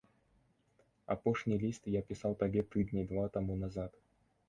[1.17, 3.91] Апошні ліст я пісаў табе тыдні два таму назад.